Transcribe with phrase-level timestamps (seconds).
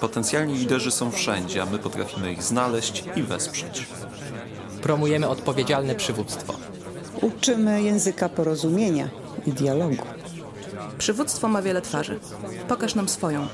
[0.00, 3.86] Potencjalni liderzy są wszędzie, a my potrafimy ich znaleźć i wesprzeć.
[4.82, 6.54] Promujemy odpowiedzialne przywództwo.
[7.20, 9.08] Uczymy języka porozumienia
[9.46, 9.96] i dialogu.
[10.98, 12.18] Przywództwo ma wiele twarzy.
[12.68, 13.46] Pokaż nam swoją.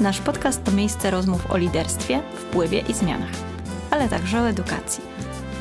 [0.00, 3.30] Nasz podcast to miejsce rozmów o liderstwie, wpływie i zmianach,
[3.90, 5.11] ale także o edukacji.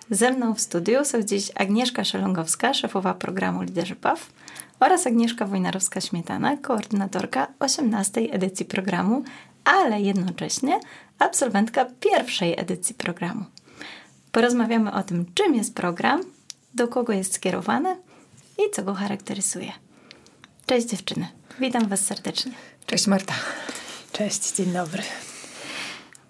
[0.10, 4.30] Ze mną w studiu są dziś Agnieszka Szelongowska, szefowa programu Liderzy PAW
[4.80, 9.24] oraz Agnieszka Wojnarowska-Śmietana, koordynatorka 18 edycji programu,
[9.64, 10.80] ale jednocześnie
[11.20, 13.46] absolwentka pierwszej edycji programu.
[14.32, 16.22] Porozmawiamy o tym, czym jest program,
[16.74, 17.96] do kogo jest skierowany
[18.58, 19.72] i co go charakteryzuje.
[20.66, 21.28] Cześć dziewczyny,
[21.60, 22.52] witam Was serdecznie.
[22.86, 23.34] Cześć Marta.
[24.12, 25.04] Cześć, dzień dobry.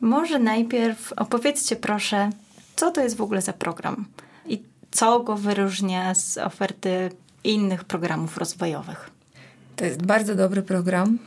[0.01, 2.29] Może najpierw opowiedzcie proszę,
[2.75, 4.05] co to jest w ogóle za program
[4.45, 7.11] i co go wyróżnia z oferty
[7.43, 9.09] innych programów rozwojowych.
[9.75, 11.19] To jest bardzo dobry program.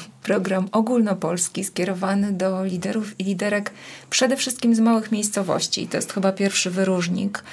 [0.22, 3.72] Program ogólnopolski skierowany do liderów i liderek
[4.10, 5.88] przede wszystkim z małych miejscowości.
[5.88, 7.44] To jest chyba pierwszy wyróżnik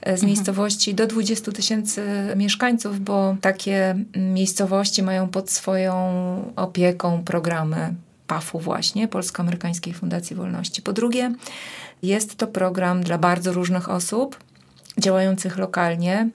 [0.00, 0.26] e, z mhm.
[0.26, 2.02] miejscowości do 20 tysięcy
[2.36, 5.94] mieszkańców, bo takie miejscowości mają pod swoją
[6.56, 7.94] opieką programy
[8.26, 10.82] PAF-u właśnie, Polsko-Amerykańskiej Fundacji Wolności.
[10.82, 11.34] Po drugie,
[12.02, 14.38] jest to program dla bardzo różnych osób
[14.98, 16.28] działających lokalnie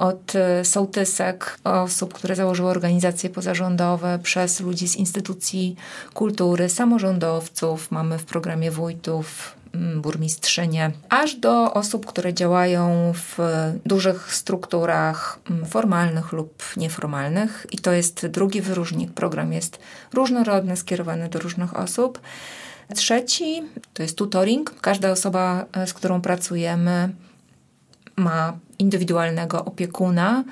[0.00, 5.76] od e, sołtysek, osób, które założyły organizacje pozarządowe, przez ludzi z instytucji
[6.14, 13.38] kultury, samorządowców, mamy w programie wójtów, mm, burmistrzynie, aż do osób, które działają w
[13.86, 17.66] dużych strukturach mm, formalnych lub nieformalnych.
[17.72, 19.12] I to jest drugi wyróżnik.
[19.12, 19.78] Program jest
[20.12, 22.20] różnorodny, skierowany do różnych osób.
[22.94, 23.62] Trzeci
[23.94, 24.74] to jest tutoring.
[24.80, 27.10] Każda osoba, e, z którą pracujemy,
[28.16, 30.44] ma indywidualnego opiekuna,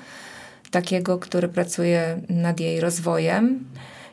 [0.71, 3.65] takiego, który pracuje nad jej rozwojem.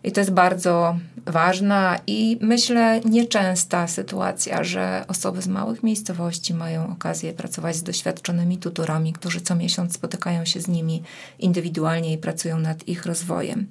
[0.05, 0.97] I to jest bardzo
[1.27, 8.59] ważna i myślę nieczęsta sytuacja, że osoby z małych miejscowości mają okazję pracować z doświadczonymi
[8.59, 11.03] tutorami, którzy co miesiąc spotykają się z nimi
[11.39, 13.67] indywidualnie i pracują nad ich rozwojem.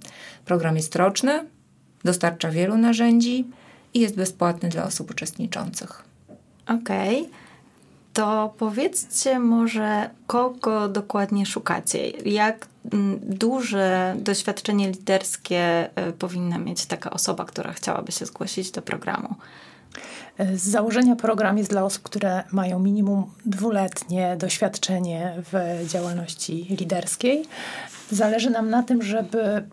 [0.46, 1.46] Program jest roczny,
[2.04, 3.48] dostarcza wielu narzędzi
[3.94, 6.04] i jest bezpłatny dla osób uczestniczących.
[6.68, 7.22] Okej.
[7.22, 7.45] Okay
[8.16, 12.10] to powiedzcie może, kogo dokładnie szukacie?
[12.10, 18.82] Jak mm, duże doświadczenie liderskie y, powinna mieć taka osoba, która chciałaby się zgłosić do
[18.82, 19.36] programu?
[20.40, 27.46] Z założenia program jest dla osób, które mają minimum dwuletnie doświadczenie w działalności liderskiej.
[28.12, 29.68] Zależy nam na tym, żeby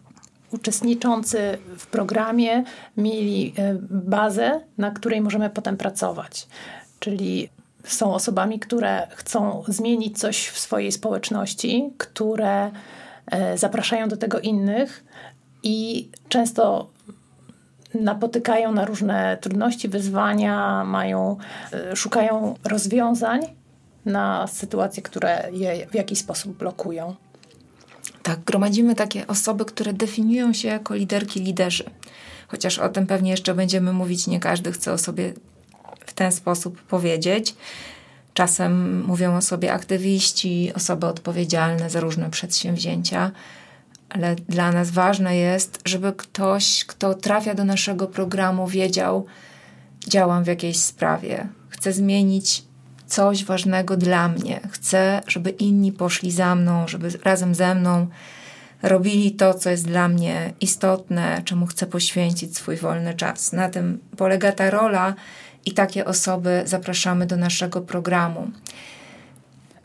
[0.51, 2.65] uczestniczący w programie
[2.97, 6.49] mieli y, bazę, na której możemy potem pracować.
[7.01, 7.49] Czyli
[7.85, 12.71] są osobami, które chcą zmienić coś w swojej społeczności, które
[13.27, 15.05] e, zapraszają do tego innych
[15.63, 16.91] i często
[17.95, 21.37] napotykają na różne trudności, wyzwania, mają,
[21.73, 23.41] e, szukają rozwiązań
[24.05, 27.15] na sytuacje, które je w jakiś sposób blokują.
[28.23, 31.85] Tak, gromadzimy takie osoby, które definiują się jako liderki, liderzy.
[32.49, 35.33] Chociaż o tym pewnie jeszcze będziemy mówić, nie każdy chce o sobie
[36.07, 37.55] w ten sposób powiedzieć.
[38.35, 43.31] Czasem mówią o sobie aktywiści, osoby odpowiedzialne za różne przedsięwzięcia,
[44.09, 49.27] ale dla nas ważne jest, żeby ktoś, kto trafia do naszego programu, wiedział,
[50.09, 52.65] działam w jakiejś sprawie, chcę zmienić
[53.07, 58.07] coś ważnego dla mnie, chcę, żeby inni poszli za mną, żeby razem ze mną
[58.83, 63.53] robili to, co jest dla mnie istotne, czemu chcę poświęcić swój wolny czas.
[63.53, 65.15] Na tym polega ta rola
[65.67, 68.51] i takie osoby zapraszamy do naszego programu.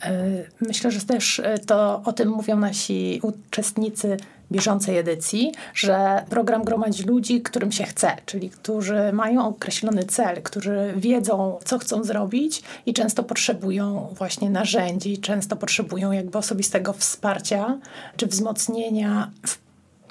[0.01, 4.17] E, myślę, że też e, to o tym mówią nasi uczestnicy
[4.51, 10.93] bieżącej edycji, że program gromadzi ludzi, którym się chce, czyli którzy mają określony cel, którzy
[10.97, 17.77] wiedzą, co chcą zrobić i często potrzebują właśnie narzędzi, często potrzebują jakby osobistego wsparcia
[18.17, 19.57] czy wzmocnienia w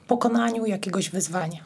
[0.07, 1.65] pokonaniu jakiegoś wyzwania.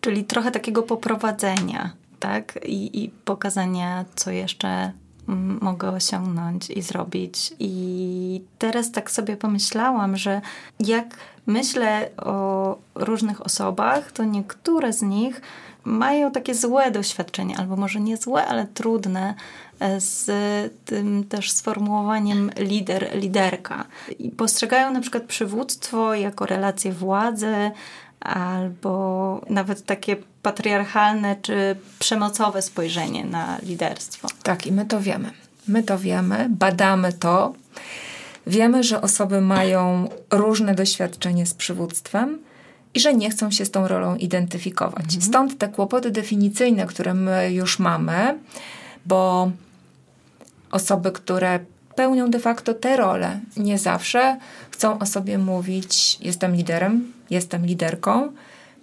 [0.00, 1.92] Czyli trochę takiego poprowadzenia,
[2.26, 2.58] tak?
[2.64, 4.92] I, i pokazania, co jeszcze
[5.28, 7.54] mm, mogę osiągnąć i zrobić.
[7.58, 10.40] I teraz tak sobie pomyślałam, że
[10.80, 15.40] jak myślę o różnych osobach, to niektóre z nich
[15.84, 19.34] mają takie złe doświadczenie, albo może nie złe, ale trudne
[19.80, 20.30] e, z
[20.84, 23.84] tym też sformułowaniem lider, liderka.
[24.18, 27.70] I postrzegają na przykład przywództwo jako relację władzy,
[28.20, 34.28] albo nawet takie patriarchalne czy przemocowe spojrzenie na liderstwo.
[34.42, 35.30] Tak, i my to wiemy.
[35.68, 37.54] My to wiemy, badamy to.
[38.46, 42.38] Wiemy, że osoby mają różne doświadczenie z przywództwem
[42.94, 45.04] i że nie chcą się z tą rolą identyfikować.
[45.04, 45.22] Mhm.
[45.22, 48.38] Stąd te kłopoty definicyjne, które my już mamy,
[49.06, 49.50] bo
[50.70, 51.60] osoby, które
[51.94, 54.38] pełnią de facto te role, nie zawsze
[54.70, 58.32] chcą o sobie mówić: Jestem liderem, jestem liderką,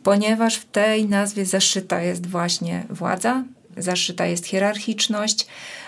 [0.04, 3.44] ponieważ w tej nazwie zaszyta jest właśnie władza,
[3.78, 5.48] zaszyta jest hierarchiczność,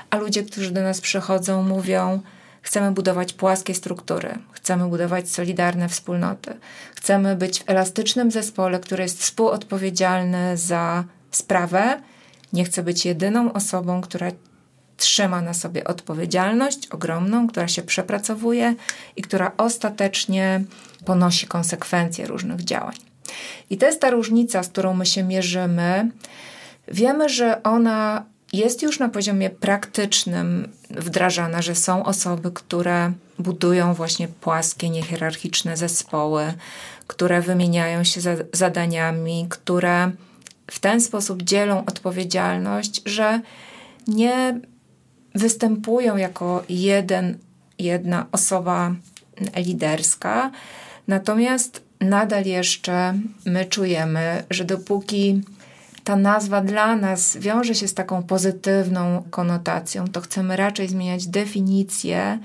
[0.09, 2.21] a ludzie, którzy do nas przychodzą, mówią:
[2.61, 6.53] Chcemy budować płaskie struktury, chcemy budować solidarne wspólnoty,
[6.95, 12.01] chcemy być w elastycznym zespole, który jest współodpowiedzialny za sprawę.
[12.53, 14.31] Nie chcę być jedyną osobą, która
[14.97, 18.75] trzyma na sobie odpowiedzialność ogromną, która się przepracowuje
[19.15, 20.63] i która ostatecznie
[21.05, 23.14] ponosi konsekwencje różnych działań.
[23.69, 26.11] I to jest ta różnica, z którą my się mierzymy.
[26.87, 34.27] Wiemy, że ona jest już na poziomie praktycznym wdrażana, że są osoby, które budują właśnie
[34.27, 36.53] płaskie, niehierarchiczne zespoły,
[37.07, 40.11] które wymieniają się za zadaniami, które
[40.71, 43.41] w ten sposób dzielą odpowiedzialność, że
[44.07, 44.59] nie
[45.35, 47.37] występują jako jeden,
[47.79, 48.95] jedna osoba
[49.55, 50.51] liderska,
[51.07, 53.13] natomiast nadal jeszcze
[53.45, 55.41] my czujemy, że dopóki
[56.03, 62.39] ta nazwa dla nas wiąże się z taką pozytywną konotacją, to chcemy raczej zmieniać definicję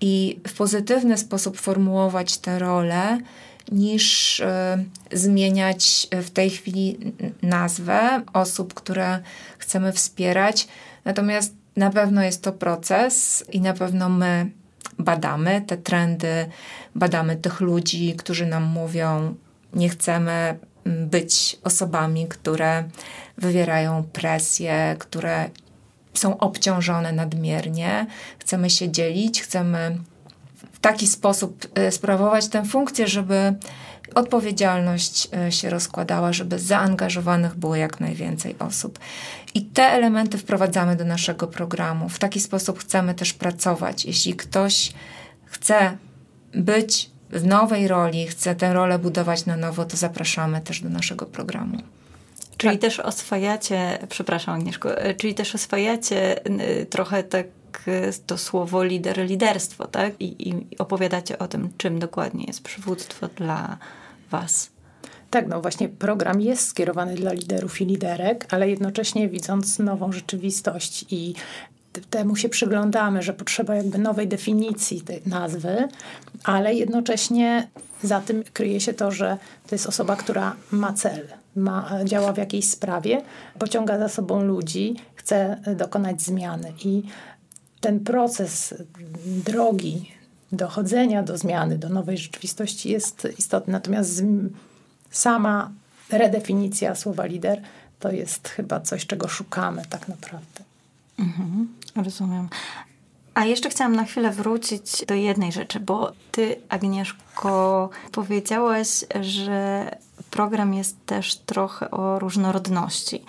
[0.00, 3.18] i w pozytywny sposób formułować te role,
[3.72, 4.46] niż y,
[5.12, 6.98] zmieniać w tej chwili
[7.42, 9.18] nazwę osób, które
[9.58, 10.68] chcemy wspierać.
[11.04, 14.50] Natomiast na pewno jest to proces i na pewno my
[14.98, 16.46] badamy te trendy,
[16.94, 19.34] badamy tych ludzi, którzy nam mówią,
[19.72, 22.84] nie chcemy być osobami, które
[23.38, 25.50] wywierają presję, które
[26.14, 28.06] są obciążone nadmiernie.
[28.38, 29.98] Chcemy się dzielić, chcemy
[30.72, 33.54] w taki sposób e, sprawować tę funkcję, żeby
[34.14, 38.98] odpowiedzialność e, się rozkładała, żeby zaangażowanych było jak najwięcej osób.
[39.54, 42.08] I te elementy wprowadzamy do naszego programu.
[42.08, 44.04] W taki sposób chcemy też pracować.
[44.04, 44.92] Jeśli ktoś
[45.44, 45.96] chce
[46.54, 51.26] być w nowej roli, chce tę rolę budować na nowo, to zapraszamy też do naszego
[51.26, 51.78] programu.
[52.56, 52.80] Czyli tak.
[52.80, 56.40] też oswajacie, przepraszam Agnieszko, e, czyli też oswajacie
[56.90, 57.50] trochę tak e,
[58.26, 60.20] to słowo lider, liderstwo, tak?
[60.20, 63.78] I, I opowiadacie o tym, czym dokładnie jest przywództwo dla
[64.30, 64.70] Was.
[65.30, 71.04] Tak, no właśnie program jest skierowany dla liderów i liderek, ale jednocześnie widząc nową rzeczywistość
[71.10, 71.34] i
[72.10, 75.88] temu się przyglądamy, że potrzeba jakby nowej definicji tej nazwy,
[76.44, 77.68] ale jednocześnie
[78.02, 79.38] za tym kryje się to, że
[79.68, 83.22] to jest osoba, która ma cel, ma, działa w jakiejś sprawie,
[83.58, 87.02] pociąga za sobą ludzi, chce dokonać zmiany i
[87.80, 88.74] ten proces
[89.24, 90.12] drogi
[90.52, 93.72] dochodzenia do zmiany, do nowej rzeczywistości jest istotny.
[93.72, 94.22] Natomiast
[95.10, 95.70] sama
[96.10, 97.62] redefinicja słowa lider
[97.98, 100.64] to jest chyba coś, czego szukamy tak naprawdę.
[101.18, 102.48] Mhm, rozumiem.
[103.34, 108.88] A jeszcze chciałam na chwilę wrócić do jednej rzeczy, bo ty, Agnieszko, powiedziałaś,
[109.20, 109.90] że
[110.30, 113.24] program jest też trochę o różnorodności.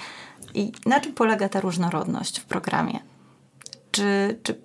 [0.54, 3.00] I na czym polega ta różnorodność w programie?
[3.92, 4.56] Czy, czy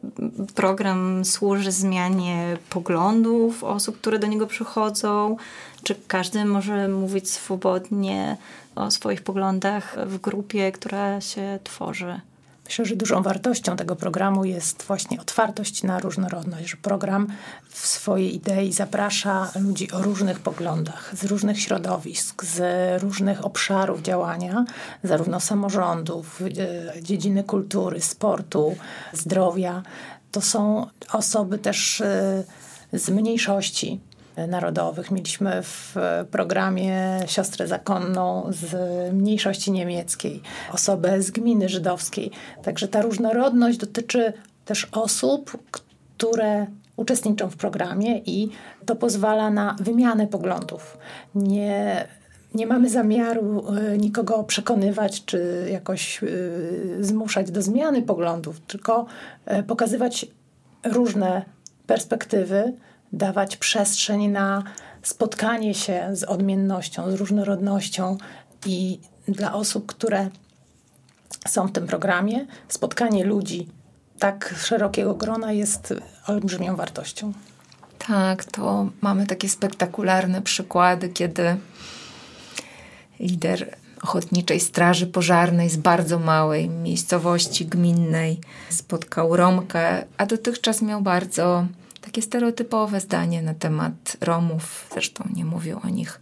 [0.55, 5.37] program służy zmianie poglądów osób, które do niego przychodzą?
[5.83, 8.37] Czy każdy może mówić swobodnie
[8.75, 12.21] o swoich poglądach w grupie, która się tworzy?
[12.65, 17.27] Myślę, że dużą wartością tego programu jest właśnie otwartość na różnorodność, że program
[17.69, 24.65] w swojej idei zaprasza ludzi o różnych poglądach, z różnych środowisk, z różnych obszarów działania,
[25.03, 28.77] zarówno samorządów, e, dziedziny kultury, sportu,
[29.13, 29.83] zdrowia.
[30.33, 32.45] To są osoby też e,
[32.93, 34.01] z mniejszości,
[34.49, 35.11] narodowych.
[35.11, 35.97] Mieliśmy w
[36.31, 38.75] programie siostrę zakonną z
[39.15, 42.31] mniejszości niemieckiej, osobę z gminy żydowskiej.
[42.63, 44.33] Także ta różnorodność dotyczy
[44.65, 48.51] też osób, które uczestniczą w programie i
[48.87, 50.99] to pozwala na wymianę poglądów.
[51.35, 52.09] Nie,
[52.55, 53.65] nie mamy zamiaru
[53.95, 59.07] y, nikogo przekonywać czy jakoś y, zmuszać do zmiany poglądów, tylko
[59.59, 60.27] y, pokazywać
[60.85, 61.43] różne
[61.87, 62.73] perspektywy,
[63.17, 64.63] dawać przestrzeń na
[65.03, 68.19] spotkanie się z odmiennością, z różnorodnością
[68.67, 70.29] i dla osób, które
[71.49, 73.69] są w tym programie, spotkanie ludzi
[74.19, 75.95] tak szerokiego grona jest
[76.27, 77.33] olbrzymią wartością.
[78.07, 81.57] Tak, to mamy takie spektakularne przykłady, kiedy
[83.21, 88.41] lider Ochotniczej Straży Pożarnej z bardzo małej miejscowości gminnej
[88.71, 91.67] spotkał Romkę, a dotychczas miał bardzo
[92.05, 96.21] takie stereotypowe zdanie na temat Romów, zresztą nie mówią o nich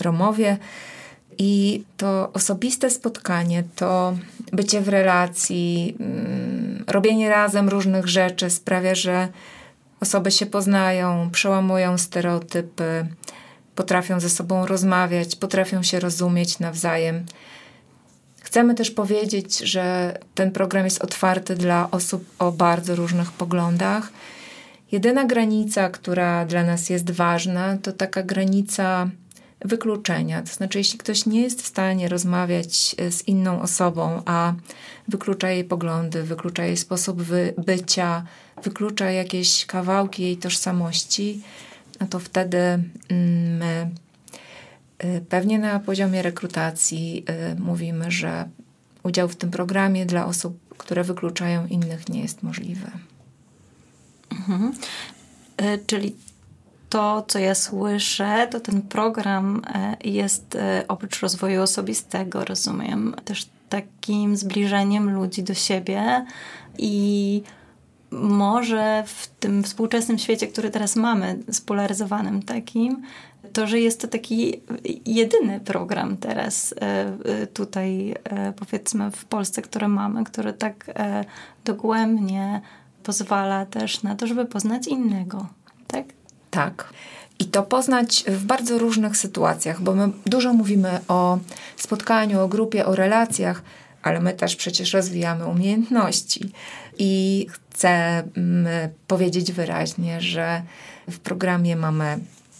[0.00, 0.58] Romowie.
[1.38, 4.16] I to osobiste spotkanie, to
[4.52, 9.28] bycie w relacji, mm, robienie razem różnych rzeczy sprawia, że
[10.00, 13.06] osoby się poznają, przełamują stereotypy,
[13.74, 17.26] potrafią ze sobą rozmawiać, potrafią się rozumieć nawzajem.
[18.42, 24.12] Chcemy też powiedzieć, że ten program jest otwarty dla osób o bardzo różnych poglądach.
[24.94, 29.10] Jedyna granica, która dla nas jest ważna, to taka granica
[29.60, 30.42] wykluczenia.
[30.42, 34.54] To znaczy, jeśli ktoś nie jest w stanie rozmawiać e, z inną osobą, a
[35.08, 37.22] wyklucza jej poglądy, wyklucza jej sposób
[37.66, 38.24] bycia,
[38.62, 41.42] wyklucza jakieś kawałki jej tożsamości,
[42.00, 43.90] no to wtedy mm, my
[44.98, 48.48] e, pewnie na poziomie rekrutacji e, mówimy, że
[49.02, 52.90] udział w tym programie dla osób, które wykluczają innych, nie jest możliwy.
[54.48, 54.72] Mhm.
[55.86, 56.14] Czyli
[56.94, 63.46] to, co ja słyszę, to ten program e, jest e, oprócz rozwoju osobistego, rozumiem, też
[63.68, 66.24] takim zbliżeniem ludzi do siebie
[66.78, 67.42] i
[68.10, 73.02] może w tym współczesnym świecie, który teraz mamy, spolaryzowanym takim,
[73.52, 74.60] to, że jest to taki
[75.06, 78.14] jedyny program teraz e, tutaj,
[78.56, 80.90] powiedzmy, w Polsce, który mamy, który tak
[81.64, 82.60] dogłębnie
[83.04, 85.46] pozwala też na to, żeby poznać innego,
[85.86, 86.04] tak?
[86.50, 86.92] Tak.
[87.38, 91.38] I to poznać w bardzo różnych sytuacjach, bo my dużo mówimy o
[91.76, 93.62] spotkaniu, o grupie, o relacjach,
[94.02, 96.52] ale my też przecież rozwijamy umiejętności.
[96.98, 98.22] I chcę
[99.06, 100.62] powiedzieć wyraźnie, że
[101.10, 102.18] w programie mamy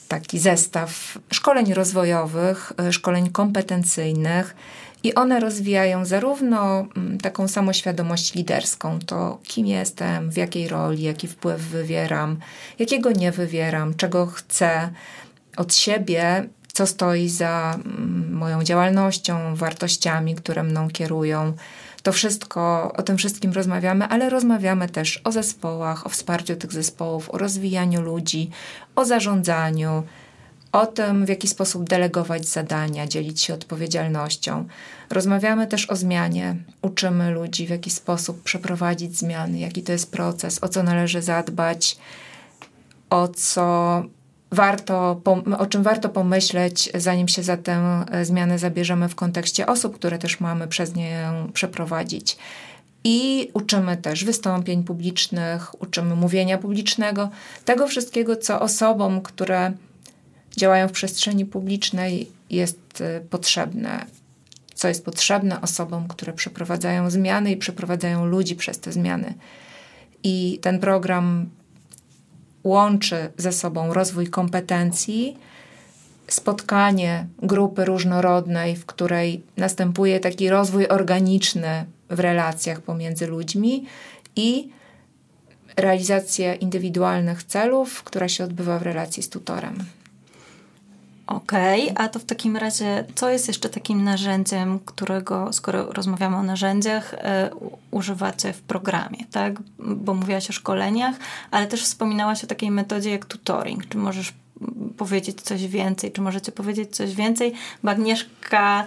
[0.09, 4.57] taki zestaw szkoleń rozwojowych, szkoleń kompetencyjnych,
[5.05, 11.29] i one rozwijają zarówno mm, taką samoświadomość liderską, to kim jestem, w jakiej roli, jaki
[11.29, 12.37] wpływ wywieram,
[12.79, 14.91] jakiego nie wywieram, czego chcę
[15.57, 21.53] od siebie, co stoi za mm, moją działalnością, wartościami, które mną kierują.
[22.03, 27.31] To wszystko, o tym wszystkim rozmawiamy, ale rozmawiamy też o zespołach, o wsparciu tych zespołów,
[27.31, 28.51] o rozwijaniu ludzi,
[28.97, 30.03] o zarządzaniu,
[30.75, 34.65] o tym, w jaki sposób delegować zadania, dzielić się odpowiedzialnością.
[35.11, 40.59] Rozmawiamy też o zmianie, uczymy ludzi, w jaki sposób przeprowadzić zmiany, jaki to jest proces,
[40.63, 41.97] o co należy zadbać,
[43.11, 44.03] o co
[44.51, 45.21] warto,
[45.59, 50.19] o czym warto pomyśleć, zanim się za tę e, zmianę zabierzemy w kontekście osób, które
[50.19, 52.37] też mamy przez nie przeprowadzić.
[53.05, 57.31] I uczymy też wystąpień publicznych, uczymy mówienia publicznego,
[57.65, 59.73] tego wszystkiego, co osobom, które
[60.57, 64.07] działają w przestrzeni publicznej, jest y, potrzebne.
[64.75, 69.35] Co jest potrzebne osobom, które przeprowadzają zmiany i przeprowadzają ludzi przez te zmiany.
[70.23, 71.51] I ten program
[72.65, 75.37] łączy ze sobą rozwój kompetencji,
[76.29, 83.87] spotkanie grupy różnorodnej, w której następuje taki rozwój organiczny w relacjach pomiędzy ludźmi
[84.37, 84.69] i
[85.77, 89.85] realizację indywidualnych celów, która się odbywa w relacji z tutorem.
[91.27, 96.37] Okej, okay, a to w takim razie, co jest jeszcze takim narzędziem, którego, skoro rozmawiamy
[96.37, 97.51] o narzędziach, e,
[97.91, 99.55] używacie w programie, tak?
[99.79, 101.17] Bo mówiłaś o szkoleniach,
[101.51, 103.89] ale też wspominałaś o takiej metodzie jak tutoring.
[103.89, 104.33] Czy możesz
[104.97, 106.13] powiedzieć coś więcej?
[106.13, 107.53] Czy możecie powiedzieć coś więcej?
[107.83, 108.85] Bo Agnieszka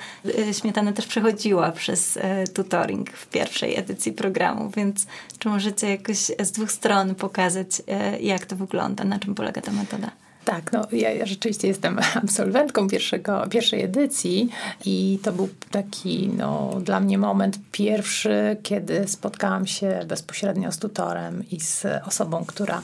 [0.50, 5.08] e, Śmietana też przechodziła przez e, tutoring w pierwszej edycji programu, więc
[5.39, 7.82] czy możecie jakoś z dwóch stron pokazać,
[8.22, 10.12] jak to wygląda, na czym polega ta metoda?
[10.47, 14.49] Tak, no ja, rzeczywiście jestem absolwentką pierwszego, pierwszej edycji
[14.85, 21.43] i to był taki no, dla mnie moment pierwszy, kiedy spotkałam się bezpośrednio z tutorem
[21.51, 22.81] i z osobą, która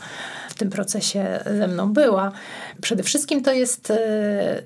[0.50, 2.32] w tym procesie ze mną była.
[2.82, 4.64] Przede wszystkim to jest, e,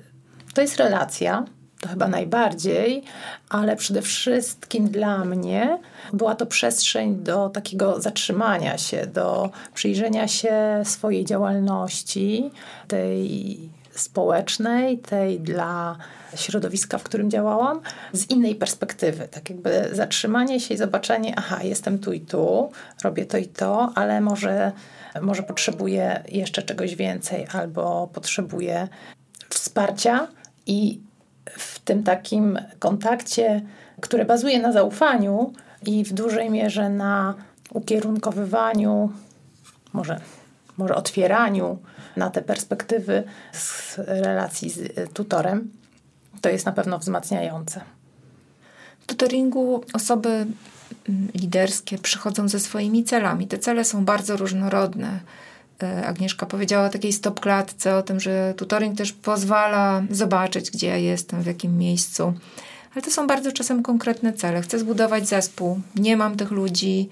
[0.54, 1.44] to jest relacja,
[1.80, 3.02] to chyba najbardziej,
[3.48, 5.78] ale przede wszystkim dla mnie
[6.12, 12.50] była to przestrzeń do takiego zatrzymania się, do przyjrzenia się swojej działalności,
[12.88, 13.58] tej
[13.90, 15.96] społecznej, tej dla
[16.36, 17.80] środowiska, w którym działałam,
[18.12, 19.28] z innej perspektywy.
[19.28, 22.70] Tak jakby zatrzymanie się i zobaczenie, aha, jestem tu i tu,
[23.04, 24.72] robię to i to, ale może,
[25.22, 28.88] może potrzebuję jeszcze czegoś więcej, albo potrzebuję
[29.48, 30.28] wsparcia
[30.66, 31.00] i
[31.58, 33.62] w tym takim kontakcie,
[34.00, 35.52] które bazuje na zaufaniu
[35.86, 37.34] i w dużej mierze na
[37.72, 39.12] ukierunkowywaniu,
[39.92, 40.20] może,
[40.78, 41.78] może otwieraniu
[42.16, 45.70] na te perspektywy z relacji z tutorem,
[46.40, 47.80] to jest na pewno wzmacniające.
[49.00, 53.46] W tutoringu osoby mm, liderskie przychodzą ze swoimi celami.
[53.46, 55.20] Te cele są bardzo różnorodne.
[55.82, 60.96] E, Agnieszka powiedziała o takiej stopklatce, o tym, że tutoring też pozwala zobaczyć, gdzie ja
[60.96, 62.34] jestem, w jakim miejscu.
[62.94, 64.62] Ale to są bardzo czasem konkretne cele.
[64.62, 67.08] Chcę zbudować zespół, nie mam tych ludzi,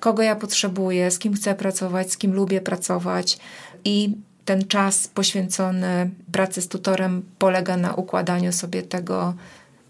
[0.00, 3.38] kogo ja potrzebuję, z kim chcę pracować, z kim lubię pracować.
[3.84, 9.34] I ten czas poświęcony pracy z tutorem polega na układaniu sobie tego,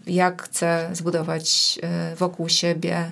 [0.07, 3.11] jak chcę zbudować e, wokół siebie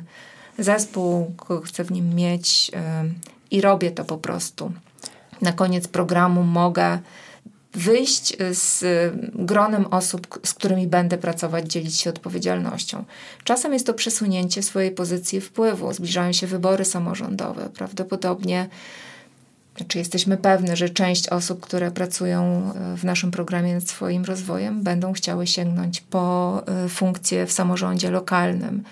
[0.59, 3.03] zespół, kogo chcę w nim mieć e,
[3.51, 4.71] i robię to po prostu.
[5.41, 6.99] Na koniec programu mogę
[7.73, 8.83] wyjść z
[9.35, 13.05] gronem osób, z którymi będę pracować, dzielić się odpowiedzialnością.
[13.43, 17.69] Czasem jest to przesunięcie swojej pozycji wpływu, zbliżają się wybory samorządowe.
[17.69, 18.69] Prawdopodobnie
[19.87, 24.83] czy jesteśmy pewne, że część osób, które pracują e, w naszym programie nad swoim rozwojem,
[24.83, 28.83] będą chciały sięgnąć po e, funkcje w samorządzie lokalnym.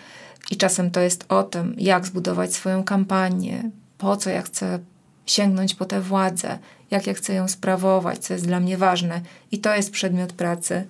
[0.52, 3.70] I czasem to jest o tym, jak zbudować swoją kampanię,
[4.06, 4.80] po co ja chcę
[5.26, 6.60] sięgnąć po tę władzę,
[6.92, 9.22] jak ja chcę ją sprawować, co jest dla mnie ważne.
[9.52, 10.86] I to jest przedmiot pracy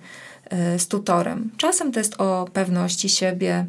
[0.50, 1.50] e, z tutorem.
[1.56, 3.66] Czasem to jest o pewności siebie,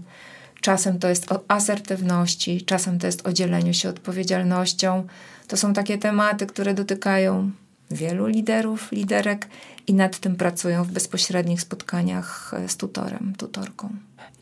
[0.61, 5.07] czasem to jest o asertywności, czasem to jest o dzieleniu się odpowiedzialnością.
[5.47, 7.51] To są takie tematy, które dotykają
[7.91, 9.47] wielu liderów, liderek
[9.87, 13.89] i nad tym pracują w bezpośrednich spotkaniach e, z tutorem, tutorką.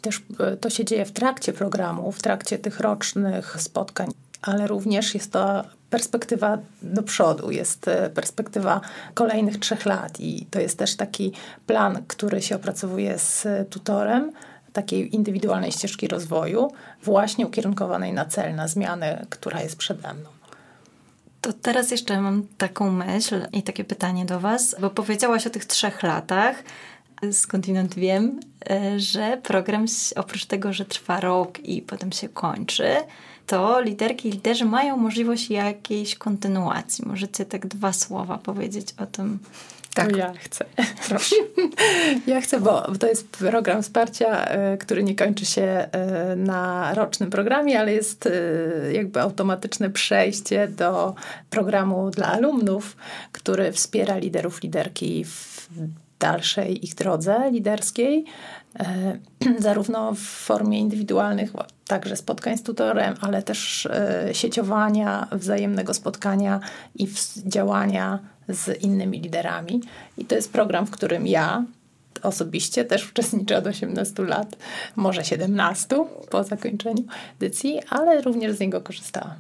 [0.02, 4.12] Też e, to się dzieje w trakcie programu, w trakcie tych rocznych spotkań,
[4.46, 8.82] ale również jest to perspektywa do przodu, jest e, perspektywa
[9.14, 11.32] kolejnych trzech lat i to jest też taki
[11.68, 14.32] plan, który się opracowuje z tutorem,
[14.74, 16.72] takiej indywidualnej ścieżki rozwoju,
[17.04, 20.30] właśnie ukierunkowanej na cel, na zmianę, która jest przede mną.
[21.42, 25.66] To teraz jeszcze mam taką myśl i takie pytanie do Was, bo powiedziałaś o tych
[25.66, 26.64] trzech latach.
[27.32, 32.96] Skądinąd wiem, e, że program oprócz tego, że trwa rok i potem się kończy,
[33.48, 37.08] to liderki i liderzy mają możliwość jakiejś kontynuacji.
[37.08, 39.40] Możecie tak dwa słowa powiedzieć o tym,
[39.96, 40.12] tak.
[40.12, 40.66] To ja chcę.
[41.08, 41.36] Proszę.
[42.28, 47.30] ja chcę, bo to jest program wsparcia, e, który nie kończy się e, na rocznym
[47.30, 48.32] programie, ale jest e,
[48.94, 51.16] jakby automatyczne przejście do
[51.50, 52.98] programu dla alumnów,
[53.32, 55.70] który wspiera liderów, liderki w
[56.20, 58.26] dalszej ich drodze liderskiej,
[59.60, 61.52] zarówno w formie indywidualnych,
[61.88, 63.88] także spotkań z tutorem, ale też
[64.32, 66.60] sieciowania, wzajemnego spotkania
[66.96, 67.08] i
[67.46, 69.82] działania z innymi liderami.
[70.18, 71.66] I to jest program, w którym ja
[72.24, 74.56] osobiście też uczestniczę od 18 lat,
[74.96, 75.96] może 17
[76.30, 77.04] po zakończeniu
[77.40, 79.36] edycji, ale również z niego korzystałam.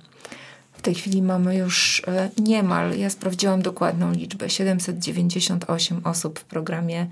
[0.74, 7.08] W tej chwili mamy już e, niemal, ja sprawdziłam dokładną liczbę, 798 osób w programie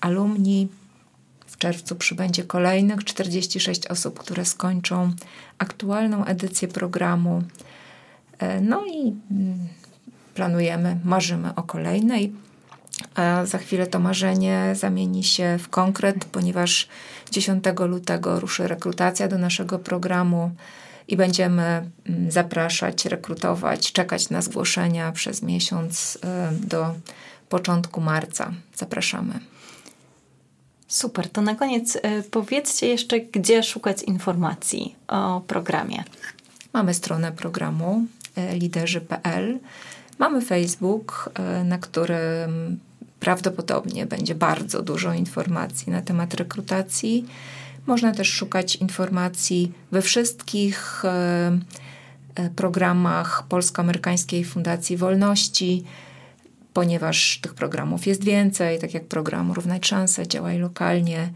[0.00, 0.68] alumni.
[1.58, 5.12] W czerwcu przybędzie kolejnych 46 osób, które skończą
[5.58, 7.42] aktualną edycję programu.
[8.38, 9.58] E, no i mm,
[10.34, 12.32] planujemy, marzymy o kolejnej.
[13.14, 16.88] A za chwilę to marzenie zamieni się w konkret, ponieważ
[17.30, 20.50] 10 lutego ruszy rekrutacja do naszego programu
[21.08, 26.18] i będziemy mm, zapraszać, rekrutować, czekać na zgłoszenia przez miesiąc
[26.50, 26.94] do
[27.48, 28.52] początku marca.
[28.76, 29.57] Zapraszamy.
[30.88, 36.04] Super, to na koniec y, powiedzcie jeszcze, gdzie szukać informacji o programie.
[36.72, 38.06] Mamy stronę programu
[38.38, 39.58] y, liderzy.pl.
[40.18, 42.78] Mamy Facebook, e, na którym
[43.20, 47.26] prawdopodobnie będzie bardzo dużo informacji na temat rekrutacji.
[47.86, 51.02] Można też szukać informacji we wszystkich
[52.56, 55.84] programach Polsko-Amerykańskiej Fundacji Wolności,
[56.78, 61.32] ponieważ tych programów jest więcej, tak jak program Równać Szanse, działaj lokalnie.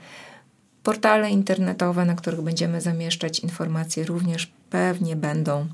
[0.82, 5.66] Portale internetowe, na których będziemy zamieszczać informacje, również pewnie będą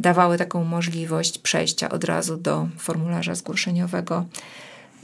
[0.00, 4.24] dawały taką możliwość przejścia od razu do formularza zgłoszeniowego.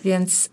[0.04, 0.48] Więc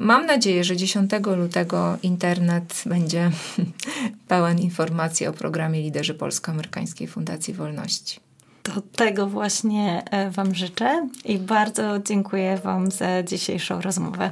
[0.00, 3.30] mam nadzieję, że 10 lutego internet będzie
[4.28, 8.27] pełen informacji o programie Liderzy Polsko-Amerykańskiej Fundacji Wolności.
[8.74, 14.30] To tego właśnie e, Wam życzę i bardzo dziękuję Wam za dzisiejszą rozmowę.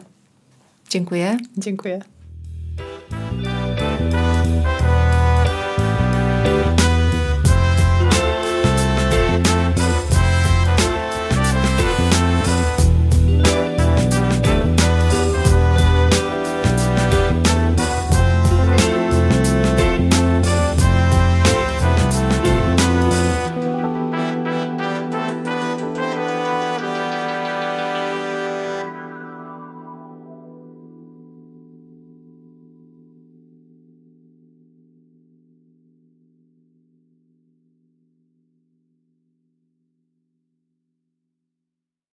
[0.89, 1.37] Dziękuję.
[1.57, 2.16] Dziękuję.